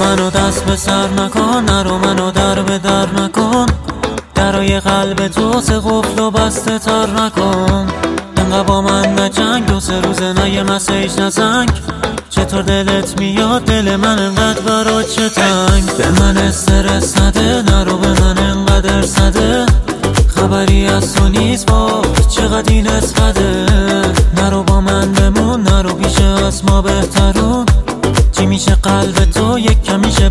منو 0.00 0.30
دست 0.30 0.64
به 0.64 0.76
سر 0.76 1.08
نکن 1.08 1.64
نرو 1.68 1.98
منو 1.98 2.30
در 2.30 2.62
به 2.62 2.78
در 2.78 3.06
نکن. 3.06 3.66
درای 4.34 4.80
قلب 4.80 5.28
تو 5.28 5.60
سه 5.60 5.78
قفل 5.78 6.20
و 6.20 6.30
بسته 6.30 6.78
تر 6.78 7.06
نکن. 7.06 7.86
انقدر 8.36 8.62
با 8.62 8.80
من 8.80 9.20
نجنگ 9.20 9.66
دو 9.66 9.80
سه 9.80 10.00
روزه 10.00 10.32
نه 10.32 10.50
یه 10.50 10.62
مسیج 10.62 11.20
نزنگ 11.20 11.70
چطور 12.30 12.62
دلت 12.62 13.20
میاد؟ 13.20 13.64
دل 13.64 13.96
من 13.96 14.18
انقدر 14.18 14.60
برا 14.60 15.02
چه 15.02 15.28
تنگ. 15.28 15.96
به 15.98 16.20
من 16.20 16.36
استرس 16.36 17.20
نده 17.20 17.55
از 20.96 21.14
تو 21.14 21.28
نیست 21.28 21.66
با 21.66 22.02
چقدر 22.30 22.72
این 22.72 22.88
اسقده؟ 22.88 23.66
نرو 24.36 24.62
با 24.62 24.80
من 24.80 25.12
بمون 25.12 25.62
نرو 25.62 25.94
پیش 25.94 26.20
از 26.20 26.64
ما 26.64 26.82
بهترون. 26.82 27.66
چی 28.32 28.46
میشه 28.46 28.74
قلب 28.74 29.24
تو؟ 29.24 29.58
یک 29.58 29.82
کمیشه 29.82 30.28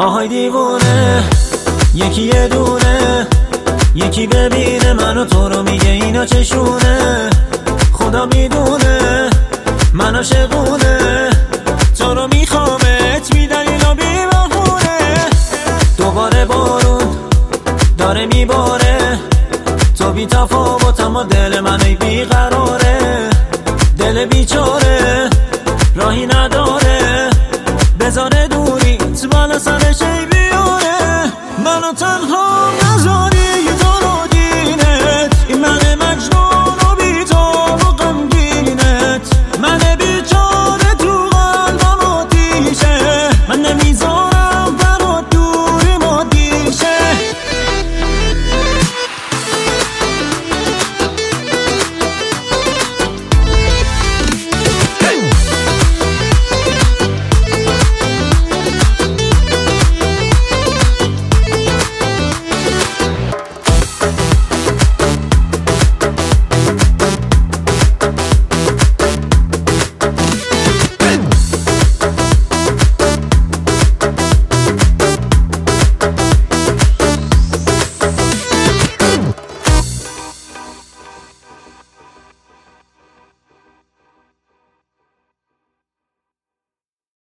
آهای 0.00 0.28
دیوونه 0.28 1.24
یکی 1.94 2.22
یه 2.22 2.48
دونه 2.48 3.26
یکی 3.94 4.26
ببینه 4.26 4.92
منو 4.92 5.24
تو 5.24 5.48
رو 5.48 5.62
میگه 5.62 5.90
اینا 5.90 6.26
چشونه. 6.26 7.30
خدا 7.92 8.26
می‌دونه 8.26 9.30
من 9.92 10.16
عاشقونه 10.16 11.30
تو 11.98 12.14
رو 12.14 12.28
میخوامت 12.32 13.34
میدن 13.34 13.68
اینا 13.68 13.94
بیبهونه 13.94 14.98
دوباره 15.98 16.44
بارون 16.44 17.16
داره 17.98 18.26
میباره 18.26 19.18
تو 19.98 20.12
بی 20.12 20.26
تفاوت 20.26 21.00
اما 21.00 21.22
دل 21.22 21.60
من 21.60 21.80
ای 21.80 21.94
بیقراره. 21.94 23.30
دل 23.98 24.24
بیچاره 24.24 25.30
راهی 25.96 26.26
نداره. 26.26 27.30
بزاره 28.00 28.39
Hiç 29.20 29.32
bana 29.32 29.60
sarışın 29.60 29.92
şey 29.92 30.19